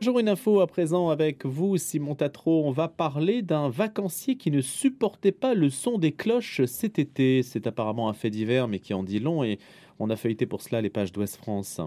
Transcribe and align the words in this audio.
Bonjour 0.00 0.20
une 0.20 0.28
info 0.28 0.60
à 0.60 0.68
présent 0.68 1.08
avec 1.08 1.44
vous, 1.44 1.76
Simon 1.76 2.14
Tatro. 2.14 2.64
On 2.64 2.70
va 2.70 2.86
parler 2.86 3.42
d'un 3.42 3.68
vacancier 3.68 4.36
qui 4.36 4.52
ne 4.52 4.60
supportait 4.60 5.32
pas 5.32 5.54
le 5.54 5.70
son 5.70 5.98
des 5.98 6.12
cloches 6.12 6.64
cet 6.66 7.00
été. 7.00 7.42
C'est 7.42 7.66
apparemment 7.66 8.08
un 8.08 8.12
fait 8.12 8.30
divers, 8.30 8.68
mais 8.68 8.78
qui 8.78 8.94
en 8.94 9.02
dit 9.02 9.18
long 9.18 9.42
et 9.42 9.58
on 9.98 10.10
a 10.10 10.16
feuilleté 10.16 10.46
pour 10.46 10.62
cela 10.62 10.80
les 10.80 10.90
pages 10.90 11.10
d'Ouest 11.10 11.36
France. 11.36 11.80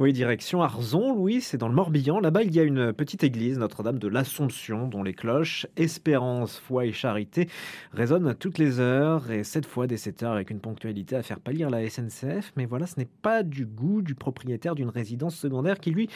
Oui, 0.00 0.12
direction 0.12 0.62
Arzon, 0.62 1.14
Louis, 1.14 1.40
c'est 1.40 1.58
dans 1.58 1.68
le 1.68 1.74
Morbihan. 1.74 2.18
Là-bas, 2.18 2.42
il 2.42 2.52
y 2.52 2.58
a 2.58 2.64
une 2.64 2.92
petite 2.92 3.22
église, 3.22 3.58
Notre-Dame 3.58 4.00
de 4.00 4.08
l'Assomption, 4.08 4.88
dont 4.88 5.04
les 5.04 5.14
cloches 5.14 5.68
Espérance, 5.76 6.58
foi 6.58 6.86
et 6.86 6.92
charité 6.92 7.48
résonnent 7.92 8.26
à 8.26 8.34
toutes 8.34 8.58
les 8.58 8.80
heures 8.80 9.30
et 9.30 9.44
cette 9.44 9.66
fois 9.66 9.86
dès 9.86 9.96
7 9.96 10.24
heures 10.24 10.32
avec 10.32 10.50
une 10.50 10.58
ponctualité 10.58 11.14
à 11.14 11.22
faire 11.22 11.38
pâlir 11.38 11.70
la 11.70 11.88
SNCF. 11.88 12.52
Mais 12.56 12.66
voilà, 12.66 12.86
ce 12.86 12.98
n'est 12.98 13.08
pas 13.22 13.44
du 13.44 13.66
goût 13.66 14.02
du 14.02 14.16
propriétaire 14.16 14.74
d'une 14.74 14.88
résidence 14.88 15.36
secondaire 15.36 15.78
qui, 15.78 15.92
lui, 15.92 16.08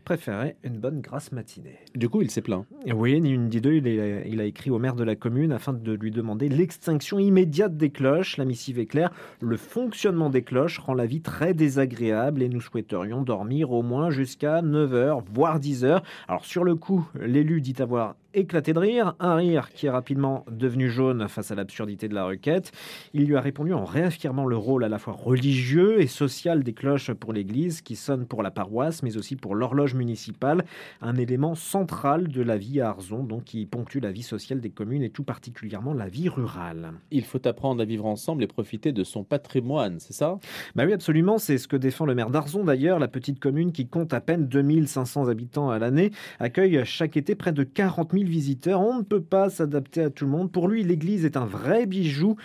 préférait 0.00 0.56
une 0.62 0.78
bonne 0.78 1.00
grasse 1.00 1.32
matinée. 1.32 1.78
Du 1.94 2.08
coup, 2.08 2.22
il 2.22 2.30
s'est 2.30 2.40
plaint. 2.40 2.64
Oui, 2.92 3.20
ni 3.20 3.30
une 3.30 3.48
ni 3.48 3.60
deux, 3.60 3.74
il 3.74 4.40
a, 4.40 4.44
écrit 4.44 4.70
au 4.70 4.78
maire 4.78 4.96
de 4.96 5.04
la 5.04 5.16
commune 5.16 5.52
afin 5.52 5.72
de 5.72 5.92
lui 5.92 6.10
demander 6.10 6.48
l'extinction 6.48 7.18
immédiate 7.18 7.76
des 7.76 7.90
cloches. 7.90 8.36
La 8.36 8.44
missive 8.44 8.78
est 8.78 8.86
claire, 8.86 9.12
le 9.40 9.56
fonctionnement 9.56 10.30
des 10.30 10.42
cloches 10.42 10.78
rend 10.78 10.94
la 10.94 11.06
vie 11.06 11.22
très 11.22 11.54
désagréable 11.54 12.42
et 12.42 12.48
nous 12.48 12.60
souhaiterions 12.60 13.22
dormir 13.22 13.72
au 13.72 13.82
moins 13.82 14.10
jusqu'à 14.10 14.62
9h, 14.62 15.22
voire 15.32 15.58
10h. 15.58 16.02
Alors 16.28 16.44
sur 16.44 16.64
le 16.64 16.74
coup, 16.74 17.08
l'élu 17.20 17.60
dit 17.60 17.74
avoir 17.80 18.16
éclaté 18.34 18.72
de 18.72 18.78
rire, 18.78 19.14
un 19.18 19.36
rire 19.36 19.70
qui 19.70 19.86
est 19.86 19.90
rapidement 19.90 20.44
devenu 20.50 20.88
jaune 20.88 21.28
face 21.28 21.50
à 21.50 21.54
l'absurdité 21.54 22.08
de 22.08 22.14
la 22.14 22.24
requête. 22.24 22.72
Il 23.14 23.26
lui 23.26 23.36
a 23.36 23.40
répondu 23.40 23.72
en 23.72 23.84
réaffirmant 23.84 24.46
le 24.46 24.56
rôle 24.56 24.84
à 24.84 24.88
la 24.88 24.98
fois 24.98 25.14
religieux 25.14 26.00
et 26.00 26.06
social 26.06 26.62
des 26.62 26.72
cloches 26.72 27.12
pour 27.12 27.32
l'église 27.32 27.80
qui 27.80 27.96
sonnent 27.96 28.26
pour 28.26 28.42
la 28.42 28.50
paroisse 28.50 29.02
mais 29.02 29.16
aussi 29.16 29.36
pour 29.36 29.54
l'horloge 29.54 29.94
municipale, 29.94 30.64
un 31.00 31.16
élément 31.16 31.54
central 31.54 32.28
de 32.28 32.42
la 32.42 32.56
vie 32.56 32.80
à 32.80 32.90
Arzon, 32.90 33.24
donc 33.24 33.44
qui 33.44 33.66
ponctue 33.66 33.98
la 33.98 34.12
vie 34.12 34.22
sociale 34.22 34.60
des 34.60 34.70
communes 34.70 35.02
et 35.02 35.10
tout 35.10 35.24
particulièrement 35.24 35.94
la 35.94 36.08
vie 36.08 36.28
rurale. 36.28 36.92
Il 37.10 37.24
faut 37.24 37.46
apprendre 37.46 37.82
à 37.82 37.84
vivre 37.84 38.06
ensemble 38.06 38.44
et 38.44 38.46
profiter 38.46 38.92
de 38.92 39.04
son 39.04 39.24
patrimoine, 39.24 39.98
c'est 39.98 40.12
ça? 40.12 40.38
Bah 40.74 40.84
oui, 40.86 40.92
absolument, 40.92 41.38
c'est 41.38 41.58
ce 41.58 41.68
que 41.68 41.76
défend 41.76 42.06
le 42.06 42.14
maire 42.14 42.30
d'Arzon 42.30 42.64
d'ailleurs, 42.64 42.98
la 42.98 43.08
petite 43.08 43.40
commune 43.40 43.72
qui 43.72 43.88
compte 43.88 44.14
à 44.14 44.20
peine 44.20 44.46
2500 44.46 45.28
habitants 45.28 45.70
à 45.70 45.78
l'année, 45.78 46.10
accueille 46.38 46.80
chaque 46.84 47.16
été 47.16 47.34
près 47.34 47.52
de 47.52 47.64
40 47.64 48.12
000 48.12 48.19
visiteurs. 48.28 48.80
On 48.80 48.98
ne 48.98 49.02
peut 49.02 49.22
pas 49.22 49.50
s'adapter 49.50 50.02
à 50.02 50.10
tout 50.10 50.24
le 50.24 50.30
monde. 50.30 50.50
Pour 50.50 50.68
lui, 50.68 50.82
l'église 50.82 51.24
est 51.24 51.36
un 51.36 51.46
vrai 51.46 51.86
bijou. 51.86 52.36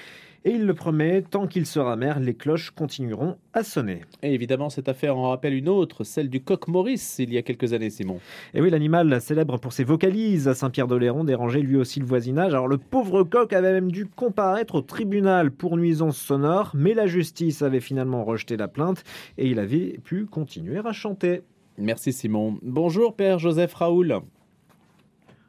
Et 0.48 0.52
il 0.52 0.68
le 0.68 0.76
promet, 0.76 1.24
tant 1.24 1.48
qu'il 1.48 1.66
sera 1.66 1.96
maire, 1.96 2.20
les 2.20 2.36
cloches 2.36 2.70
continueront 2.70 3.36
à 3.54 3.64
sonner. 3.64 4.02
Et 4.22 4.36
évidemment, 4.36 4.70
cette 4.70 4.88
affaire 4.88 5.18
en 5.18 5.32
rappelle 5.32 5.56
une 5.56 5.68
autre, 5.68 6.04
celle 6.04 6.30
du 6.30 6.40
coq 6.40 6.68
Maurice, 6.68 7.16
il 7.18 7.34
y 7.34 7.40
a 7.40 7.42
quelques 7.42 7.74
années, 7.74 7.90
Simon. 7.90 8.20
Et 8.54 8.62
oui, 8.62 8.70
l'animal 8.70 9.20
célèbre 9.22 9.58
pour 9.58 9.74
ses 9.74 9.84
vocalises 9.84 10.48
à 10.48 10.54
Saint-Pierre-d'Oléron 10.54 11.24
dérangeait 11.24 11.62
lui 11.62 11.78
aussi 11.78 12.00
le 12.00 12.06
voisinage. 12.06 12.54
Alors 12.54 12.68
le 12.68 12.78
pauvre 12.78 13.24
coq 13.24 13.54
avait 13.54 13.72
même 13.74 13.92
dû 13.92 14.06
comparaître 14.06 14.76
au 14.76 14.82
tribunal 14.82 15.50
pour 15.50 15.78
nuisance 15.78 16.18
sonore, 16.18 16.74
mais 16.76 16.94
la 16.94 17.08
justice 17.08 17.64
avait 17.64 17.80
finalement 17.80 18.24
rejeté 18.24 18.56
la 18.56 18.68
plainte 18.68 19.04
et 19.40 19.48
il 19.48 19.58
avait 19.58 20.00
pu 20.04 20.28
continuer 20.28 20.78
à 20.78 20.92
chanter. 20.92 21.42
Merci 21.80 22.14
Simon. 22.14 22.60
Bonjour 22.62 23.16
Père 23.16 23.40
Joseph 23.40 23.74
Raoul. 23.74 24.22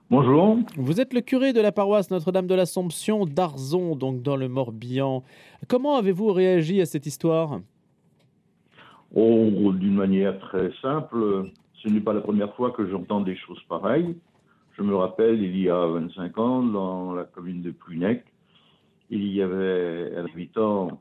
Bonjour. 0.09 0.61
Vous 0.77 1.01
êtes 1.01 1.13
le 1.13 1.21
curé 1.21 1.53
de 1.53 1.61
la 1.61 1.73
paroisse 1.73 2.13
Notre-Dame 2.13 2.47
de 2.47 2.55
l'Assomption 2.55 3.27
d'Arzon, 3.27 3.97
donc 3.97 4.23
dans 4.23 4.37
le 4.37 4.49
Morbihan. 4.49 5.25
Comment 5.67 5.97
avez-vous 5.97 6.33
réagi 6.33 6.81
à 6.81 6.87
cette 6.87 7.07
histoire? 7.07 7.59
Oh, 9.17 9.73
d'une 9.73 9.97
manière 9.97 10.39
très 10.39 10.71
simple. 10.81 11.51
Ce 11.83 11.89
n'est 11.89 12.01
pas 12.01 12.13
la 12.13 12.21
première 12.21 12.55
fois 12.55 12.71
que 12.71 12.89
j'entends 12.89 13.21
des 13.21 13.35
choses 13.35 13.61
pareilles. 13.69 14.17
Je 14.79 14.83
me 14.83 14.95
rappelle, 14.95 15.43
il 15.43 15.59
y 15.59 15.69
a 15.69 15.87
25 15.87 16.39
ans, 16.39 16.63
dans 16.63 17.13
la 17.13 17.25
commune 17.25 17.63
de 17.63 17.73
Prunec, 17.73 18.25
il 19.11 19.27
y 19.27 19.43
avait 19.43 20.13
un 20.17 20.25
habitant 20.25 21.01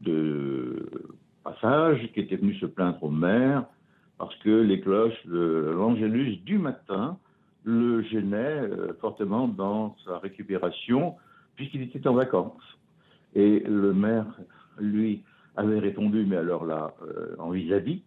de 0.00 0.90
passage 1.44 2.10
qui 2.14 2.18
était 2.18 2.34
venu 2.34 2.56
se 2.56 2.66
plaindre 2.66 3.00
au 3.04 3.10
maire 3.10 3.64
parce 4.18 4.34
que 4.38 4.50
les 4.50 4.80
cloches 4.80 5.24
de 5.24 5.72
l'Angélus 5.72 6.38
du 6.38 6.58
matin 6.58 7.16
le 7.64 8.02
gênait 8.02 8.36
euh, 8.62 8.92
fortement 9.00 9.48
dans 9.48 9.96
sa 10.04 10.18
récupération, 10.18 11.16
puisqu'il 11.56 11.82
était 11.82 12.06
en 12.06 12.14
vacances. 12.14 12.62
Et 13.34 13.60
le 13.60 13.92
maire, 13.92 14.26
lui, 14.78 15.22
avait 15.56 15.78
répondu, 15.78 16.24
mais 16.26 16.36
alors 16.36 16.64
là, 16.64 16.94
euh, 17.02 17.36
en 17.38 17.50
vis-à-vis, 17.50 18.02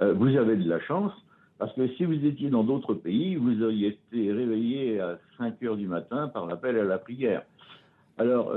euh, 0.00 0.12
vous 0.12 0.36
avez 0.36 0.56
de 0.56 0.68
la 0.68 0.80
chance, 0.80 1.12
parce 1.58 1.72
que 1.74 1.88
si 1.94 2.04
vous 2.04 2.24
étiez 2.24 2.50
dans 2.50 2.64
d'autres 2.64 2.94
pays, 2.94 3.36
vous 3.36 3.62
auriez 3.62 3.88
été 3.88 4.32
réveillé 4.32 5.00
à 5.00 5.18
5 5.38 5.62
heures 5.62 5.76
du 5.76 5.86
matin 5.86 6.28
par 6.28 6.46
l'appel 6.46 6.78
à 6.78 6.84
la 6.84 6.98
prière. 6.98 7.42
Alors, 8.18 8.52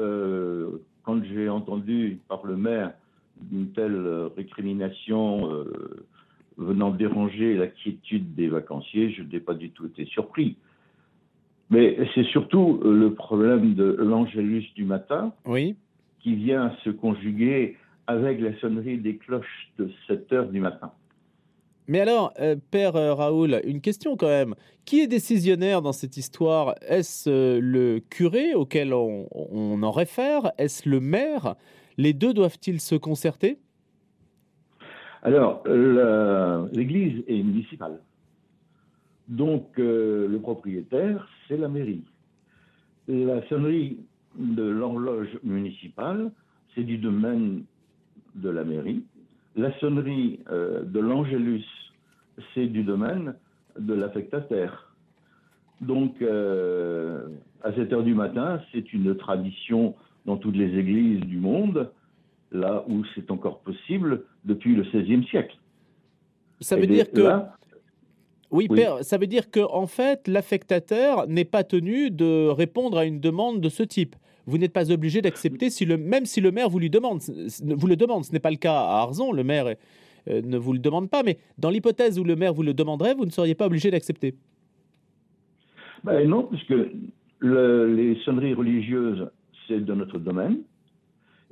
quand 1.03 1.23
j'ai 1.23 1.47
entendu 1.47 2.19
par 2.27 2.45
le 2.45 2.57
maire 2.57 2.93
une 3.51 3.71
telle 3.73 4.29
récrimination 4.35 5.65
venant 6.57 6.91
déranger 6.91 7.55
la 7.55 7.67
quiétude 7.67 8.35
des 8.35 8.47
vacanciers, 8.47 9.11
je 9.11 9.23
n'ai 9.23 9.39
pas 9.39 9.53
du 9.53 9.71
tout 9.71 9.85
été 9.85 10.05
surpris. 10.05 10.57
Mais 11.69 11.97
c'est 12.13 12.25
surtout 12.25 12.79
euh, 12.83 12.93
le 12.93 13.13
problème 13.13 13.73
de 13.73 13.83
l'angélus 13.99 14.65
du 14.75 14.85
matin 14.85 15.33
oui. 15.45 15.75
qui 16.19 16.35
vient 16.35 16.75
se 16.83 16.89
conjuguer 16.89 17.77
avec 18.07 18.39
la 18.39 18.57
sonnerie 18.59 18.97
des 18.97 19.17
cloches 19.17 19.71
de 19.79 19.89
7 20.07 20.31
heures 20.33 20.49
du 20.49 20.59
matin. 20.59 20.91
Mais 21.87 21.99
alors, 21.99 22.33
euh, 22.39 22.55
Père 22.71 22.95
euh, 22.95 23.13
Raoul, 23.13 23.61
une 23.63 23.81
question 23.81 24.15
quand 24.15 24.27
même. 24.27 24.55
Qui 24.85 25.01
est 25.01 25.07
décisionnaire 25.07 25.81
dans 25.81 25.91
cette 25.91 26.17
histoire? 26.17 26.75
Est-ce 26.87 27.59
le 27.59 27.99
curé 27.99 28.53
auquel 28.53 28.93
on, 28.93 29.27
on 29.31 29.81
en 29.81 29.91
réfère? 29.91 30.51
Est-ce 30.57 30.87
le 30.87 30.99
maire? 30.99 31.55
Les 31.97 32.13
deux 32.13 32.33
doivent-ils 32.33 32.79
se 32.79 32.95
concerter? 32.95 33.57
Alors, 35.25 35.63
l'église 36.71 37.23
est 37.27 37.41
municipale. 37.41 37.99
Donc, 39.27 39.79
euh, 39.79 40.27
le 40.27 40.37
propriétaire, 40.37 41.27
c'est 41.47 41.57
la 41.57 41.67
mairie. 41.67 42.03
La 43.07 43.41
sonnerie 43.47 43.97
de 44.37 44.61
l'horloge 44.61 45.39
municipale, 45.43 46.31
c'est 46.75 46.83
du 46.83 46.99
domaine 46.99 47.63
de 48.35 48.49
la 48.49 48.63
mairie. 48.63 49.03
La 49.55 49.75
sonnerie 49.79 50.41
euh, 50.51 50.83
de 50.83 50.99
l'Angélus, 50.99 51.65
c'est 52.53 52.67
du 52.67 52.83
domaine 52.83 53.33
de 53.79 53.95
l'affectataire. 53.95 54.93
Donc, 55.81 56.21
euh, 56.21 57.27
à 57.63 57.73
7 57.73 57.93
heures 57.93 58.03
du 58.03 58.13
matin, 58.13 58.61
c'est 58.71 58.93
une 58.93 59.15
tradition 59.15 59.95
dans 60.27 60.37
toutes 60.37 60.55
les 60.55 60.77
églises 60.77 61.21
du 61.21 61.39
monde 61.39 61.89
là 62.55 62.83
où 62.87 63.03
c'est 63.13 63.29
encore 63.31 63.59
possible 63.59 64.23
depuis 64.43 64.75
le 64.75 64.83
XVIe 64.83 65.25
siècle. 65.27 65.57
Ça 66.61 66.75
veut 66.75 66.87
dire 66.87 67.11
que... 67.11 67.41
oui, 68.51 68.67
Père, 68.67 69.03
ça 69.03 69.17
veut 69.17 69.27
dire 69.27 69.51
que 69.51 69.59
en 69.59 69.87
fait, 69.87 70.27
l'affectateur 70.27 71.27
n'est 71.27 71.45
pas 71.45 71.63
tenu 71.63 72.09
de 72.11 72.47
répondre 72.47 72.97
à 72.97 73.05
une 73.05 73.19
demande 73.19 73.61
de 73.61 73.69
ce 73.69 73.83
type. 73.83 74.15
Vous 74.47 74.57
n'êtes 74.57 74.73
pas 74.73 74.91
obligé 74.91 75.21
d'accepter, 75.21 75.69
si 75.69 75.85
le, 75.85 75.97
même 75.97 76.25
si 76.25 76.39
le 76.39 76.51
maire 76.51 76.69
vous, 76.69 76.79
lui 76.79 76.89
demande, 76.89 77.21
vous 77.63 77.87
le 77.87 77.95
demande. 77.95 78.25
Ce 78.25 78.31
n'est 78.31 78.39
pas 78.39 78.51
le 78.51 78.57
cas 78.57 78.73
à 78.73 79.01
Arzon, 79.01 79.31
le 79.31 79.43
maire 79.43 79.75
euh, 80.27 80.41
ne 80.43 80.57
vous 80.57 80.73
le 80.73 80.79
demande 80.79 81.09
pas, 81.09 81.23
mais 81.23 81.37
dans 81.57 81.69
l'hypothèse 81.69 82.19
où 82.19 82.23
le 82.23 82.35
maire 82.35 82.53
vous 82.53 82.63
le 82.63 82.73
demanderait, 82.73 83.15
vous 83.15 83.25
ne 83.25 83.31
seriez 83.31 83.55
pas 83.55 83.65
obligé 83.65 83.89
d'accepter. 83.89 84.35
Ben 86.03 86.29
non, 86.29 86.43
puisque 86.43 86.75
les 87.41 88.15
sonneries 88.23 88.53
religieuses, 88.53 89.27
c'est 89.67 89.83
de 89.83 89.93
notre 89.93 90.19
domaine. 90.19 90.59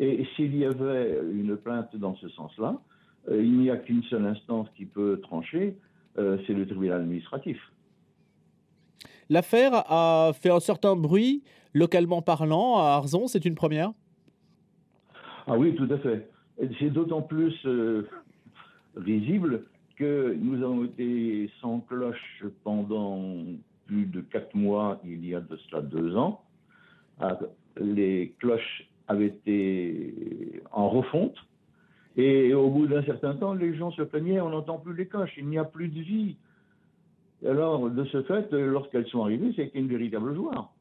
Et 0.03 0.27
s'il 0.35 0.53
y 0.57 0.65
avait 0.65 1.21
une 1.31 1.55
plainte 1.55 1.95
dans 1.95 2.13
ce 2.15 2.27
sens-là, 2.29 2.77
euh, 3.29 3.41
il 3.41 3.57
n'y 3.57 3.69
a 3.69 3.77
qu'une 3.77 4.03
seule 4.03 4.25
instance 4.25 4.67
qui 4.75 4.85
peut 4.85 5.21
trancher, 5.23 5.77
euh, 6.17 6.37
c'est 6.45 6.53
le 6.53 6.67
tribunal 6.67 7.01
administratif. 7.03 7.57
L'affaire 9.29 9.71
a 9.89 10.33
fait 10.33 10.49
un 10.49 10.59
certain 10.59 10.97
bruit, 10.97 11.41
localement 11.73 12.21
parlant, 12.21 12.79
à 12.79 12.95
Arzon, 12.97 13.27
c'est 13.27 13.45
une 13.45 13.55
première? 13.55 13.93
Ah 15.47 15.57
oui, 15.57 15.73
tout 15.75 15.87
à 15.89 15.97
fait. 15.99 16.29
C'est 16.79 16.89
d'autant 16.89 17.21
plus 17.21 17.55
euh, 17.65 18.09
risible 18.97 19.63
que 19.95 20.35
nous 20.37 20.61
avons 20.61 20.83
été 20.83 21.49
sans 21.61 21.79
cloche 21.79 22.43
pendant 22.65 23.35
plus 23.85 24.05
de 24.05 24.19
quatre 24.19 24.53
mois, 24.53 24.99
il 25.05 25.25
y 25.25 25.33
a 25.33 25.39
de 25.39 25.55
cela 25.69 25.81
deux 25.81 26.17
ans. 26.17 26.41
Les 27.77 28.33
cloches 28.39 28.85
avait 29.07 29.27
été 29.27 30.61
en 30.71 30.89
refonte. 30.89 31.35
Et 32.15 32.53
au 32.53 32.69
bout 32.69 32.87
d'un 32.87 33.03
certain 33.03 33.35
temps, 33.35 33.53
les 33.53 33.75
gens 33.75 33.91
se 33.91 34.03
plaignaient, 34.03 34.39
on 34.39 34.49
n'entend 34.49 34.77
plus 34.77 34.95
les 34.95 35.07
coches, 35.07 35.33
il 35.37 35.47
n'y 35.47 35.57
a 35.57 35.63
plus 35.63 35.87
de 35.87 36.01
vie. 36.01 36.35
alors, 37.45 37.89
de 37.89 38.05
ce 38.05 38.21
fait, 38.23 38.51
lorsqu'elles 38.51 39.07
sont 39.07 39.23
arrivées, 39.23 39.51
c'était 39.55 39.77
une 39.79 39.87
véritable 39.87 40.35
joie. 40.35 40.71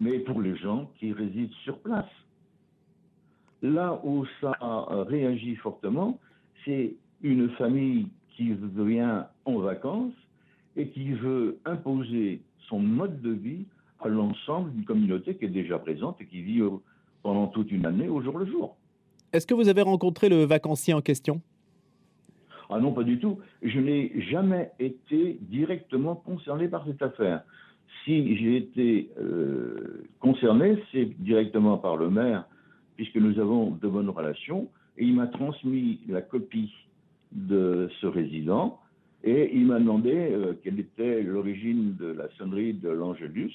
Mais 0.00 0.18
pour 0.20 0.40
les 0.40 0.56
gens 0.56 0.90
qui 0.98 1.12
résident 1.12 1.52
sur 1.62 1.78
place. 1.78 2.10
Là 3.62 4.00
où 4.04 4.26
ça 4.40 4.52
réagit 5.08 5.56
fortement, 5.56 6.18
c'est 6.64 6.94
une 7.22 7.48
famille 7.50 8.08
qui 8.36 8.52
vient 8.52 9.26
en 9.44 9.58
vacances 9.58 10.12
et 10.76 10.88
qui 10.88 11.12
veut 11.12 11.58
imposer 11.64 12.42
son 12.68 12.78
mode 12.80 13.20
de 13.22 13.30
vie 13.30 13.64
à 14.00 14.08
l'ensemble 14.08 14.72
d'une 14.72 14.84
communauté 14.84 15.36
qui 15.36 15.46
est 15.46 15.48
déjà 15.48 15.78
présente 15.78 16.20
et 16.20 16.26
qui 16.26 16.42
vit 16.42 16.62
pendant 17.24 17.48
toute 17.48 17.72
une 17.72 17.86
année 17.86 18.08
au 18.08 18.20
jour 18.22 18.38
le 18.38 18.46
jour. 18.46 18.76
Est-ce 19.32 19.46
que 19.48 19.54
vous 19.54 19.68
avez 19.68 19.82
rencontré 19.82 20.28
le 20.28 20.44
vacancier 20.44 20.94
en 20.94 21.00
question? 21.00 21.40
Ah 22.70 22.78
non, 22.78 22.92
pas 22.92 23.02
du 23.02 23.18
tout. 23.18 23.38
Je 23.62 23.80
n'ai 23.80 24.20
jamais 24.30 24.70
été 24.78 25.38
directement 25.40 26.14
concerné 26.14 26.68
par 26.68 26.86
cette 26.86 27.02
affaire. 27.02 27.42
Si 28.04 28.36
j'ai 28.36 28.56
été 28.56 29.10
euh, 29.18 30.04
concerné, 30.20 30.78
c'est 30.92 31.06
directement 31.22 31.78
par 31.78 31.96
le 31.96 32.10
maire, 32.10 32.44
puisque 32.96 33.16
nous 33.16 33.38
avons 33.40 33.70
de 33.70 33.88
bonnes 33.88 34.10
relations, 34.10 34.68
et 34.98 35.04
il 35.04 35.14
m'a 35.14 35.26
transmis 35.26 36.00
la 36.08 36.20
copie 36.20 36.72
de 37.32 37.88
ce 38.00 38.06
résident, 38.06 38.78
et 39.24 39.50
il 39.56 39.66
m'a 39.66 39.78
demandé 39.78 40.14
euh, 40.14 40.52
quelle 40.62 40.78
était 40.78 41.22
l'origine 41.22 41.96
de 41.98 42.06
la 42.06 42.28
sonnerie 42.36 42.74
de 42.74 42.90
l'Angelus, 42.90 43.54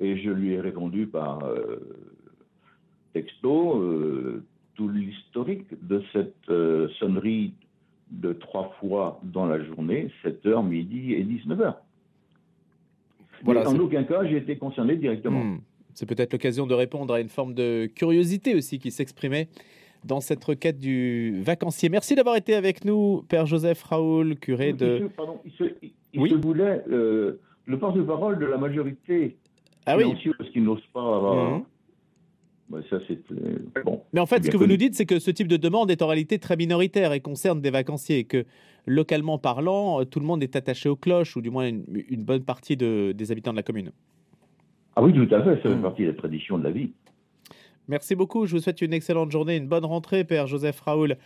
et 0.00 0.16
je 0.18 0.30
lui 0.30 0.52
ai 0.52 0.60
répondu 0.60 1.06
par 1.06 1.44
euh, 1.44 1.80
texto 3.12 4.42
tout 4.74 4.88
l'historique 4.88 5.66
de 5.86 6.02
cette 6.12 6.50
sonnerie 6.98 7.52
de 8.10 8.32
trois 8.32 8.74
fois 8.80 9.20
dans 9.22 9.46
la 9.46 9.62
journée, 9.64 10.10
7h, 10.24 10.66
midi 10.66 11.14
et 11.14 11.24
19h 11.24 11.74
en 13.48 13.78
aucun 13.78 14.04
cas, 14.04 14.24
j'ai 14.24 14.36
été 14.36 14.56
concerné 14.56 14.96
directement. 14.96 15.44
Hmm. 15.44 15.60
C'est 15.94 16.06
peut-être 16.06 16.32
l'occasion 16.32 16.66
de 16.66 16.74
répondre 16.74 17.12
à 17.12 17.20
une 17.20 17.28
forme 17.28 17.54
de 17.54 17.86
curiosité 17.86 18.54
aussi 18.54 18.78
qui 18.78 18.90
s'exprimait 18.90 19.48
dans 20.04 20.20
cette 20.20 20.42
requête 20.42 20.78
du 20.78 21.42
vacancier. 21.42 21.88
Merci 21.88 22.14
d'avoir 22.14 22.36
été 22.36 22.54
avec 22.54 22.84
nous, 22.84 23.24
Père 23.28 23.46
Joseph 23.46 23.82
Raoul, 23.82 24.36
curé 24.36 24.72
de. 24.72 25.08
pardon, 25.16 25.38
il 25.44 25.52
se, 25.52 26.34
voulait 26.34 26.82
euh, 26.90 27.40
le 27.66 27.78
porte-parole 27.78 28.38
de 28.38 28.46
la 28.46 28.56
majorité. 28.56 29.36
Ah 29.86 29.96
oui. 29.96 30.14
Parce 30.38 30.50
qu'il 30.50 30.64
n'ose 30.64 30.84
pas 30.92 31.00
avoir. 31.00 31.58
Hmm. 31.58 31.64
Ça, 32.90 32.98
bon, 33.84 34.02
Mais 34.12 34.20
en 34.20 34.26
fait, 34.26 34.44
ce 34.44 34.50
que 34.50 34.56
vous 34.56 34.66
nous 34.66 34.76
dites, 34.76 34.94
c'est 34.94 35.06
que 35.06 35.18
ce 35.18 35.30
type 35.30 35.48
de 35.48 35.56
demande 35.56 35.90
est 35.90 36.02
en 36.02 36.06
réalité 36.06 36.38
très 36.38 36.56
minoritaire 36.56 37.12
et 37.12 37.20
concerne 37.20 37.60
des 37.60 37.70
vacanciers. 37.70 38.18
Et 38.18 38.24
que 38.24 38.44
localement 38.86 39.38
parlant, 39.38 40.00
euh, 40.00 40.04
tout 40.04 40.20
le 40.20 40.26
monde 40.26 40.42
est 40.42 40.56
attaché 40.56 40.88
aux 40.88 40.96
cloches, 40.96 41.36
ou 41.36 41.40
du 41.40 41.50
moins 41.50 41.66
une, 41.66 42.24
bonne 42.24 42.44
partie 42.44 42.76
des 42.76 43.32
habitants 43.32 43.52
de 43.52 43.56
la 43.56 43.62
commune. 43.62 43.92
Ah 44.96 45.02
oui, 45.02 45.12
tout 45.12 45.34
à 45.34 45.42
fait, 45.42 45.56
ça 45.56 45.62
fait 45.62 45.74
hmm. 45.74 45.82
partie 45.82 46.04
des 46.04 46.14
traditions 46.14 46.58
de 46.58 46.64
la 46.64 46.70
vie. 46.70 46.92
Merci 47.88 48.14
beaucoup, 48.14 48.46
je 48.46 48.54
vous 48.54 48.62
souhaite 48.62 48.82
une 48.82 48.92
excellente 48.92 49.32
journée, 49.32 49.56
une 49.56 49.66
bonne 49.66 49.84
rentrée, 49.84 50.24
Père 50.24 50.46
Joseph 50.46 50.80
Raoul, 50.80 51.16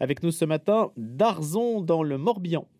avec 0.00 0.22
nous 0.22 0.30
ce 0.30 0.44
matin 0.44 0.90
d'Arzon 0.96 1.80
dans 1.80 2.02
le 2.02 2.16
Morbihan. 2.16 2.66